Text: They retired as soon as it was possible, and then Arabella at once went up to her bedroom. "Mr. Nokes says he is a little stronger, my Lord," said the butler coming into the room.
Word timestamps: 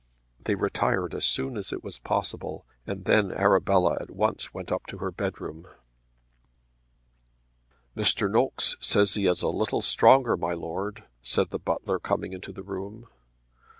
They 0.45 0.55
retired 0.55 1.13
as 1.13 1.27
soon 1.27 1.55
as 1.57 1.71
it 1.71 1.83
was 1.83 1.99
possible, 1.99 2.65
and 2.87 3.05
then 3.05 3.31
Arabella 3.31 3.99
at 4.01 4.09
once 4.09 4.51
went 4.51 4.71
up 4.71 4.87
to 4.87 4.97
her 4.97 5.11
bedroom. 5.11 5.67
"Mr. 7.95 8.27
Nokes 8.27 8.75
says 8.79 9.13
he 9.13 9.27
is 9.27 9.43
a 9.43 9.49
little 9.49 9.83
stronger, 9.83 10.35
my 10.35 10.53
Lord," 10.53 11.03
said 11.21 11.51
the 11.51 11.59
butler 11.59 11.99
coming 11.99 12.33
into 12.33 12.51
the 12.51 12.63
room. 12.63 13.09